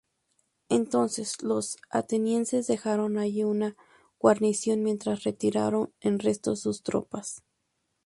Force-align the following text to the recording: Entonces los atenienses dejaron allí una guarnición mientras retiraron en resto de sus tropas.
Entonces 0.69 1.43
los 1.43 1.77
atenienses 1.91 2.65
dejaron 2.65 3.19
allí 3.19 3.43
una 3.43 3.77
guarnición 4.19 4.81
mientras 4.81 5.23
retiraron 5.25 5.93
en 5.99 6.17
resto 6.17 6.49
de 6.49 6.57
sus 6.57 6.81
tropas. 6.81 7.43